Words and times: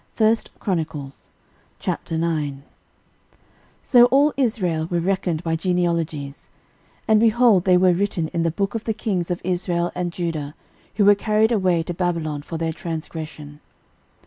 13:009:001 0.17 2.61
So 3.83 4.05
all 4.05 4.33
Israel 4.35 4.87
were 4.87 4.99
reckoned 4.99 5.43
by 5.43 5.55
genealogies; 5.55 6.49
and, 7.07 7.19
behold, 7.19 7.65
they 7.65 7.77
were 7.77 7.93
written 7.93 8.27
in 8.29 8.41
the 8.41 8.49
book 8.49 8.73
of 8.73 8.85
the 8.85 8.95
kings 8.95 9.29
of 9.29 9.41
Israel 9.43 9.91
and 9.93 10.11
Judah, 10.11 10.55
who 10.95 11.05
were 11.05 11.13
carried 11.13 11.51
away 11.51 11.83
to 11.83 11.93
Babylon 11.93 12.41
for 12.41 12.57
their 12.57 12.73
transgression. 12.73 13.59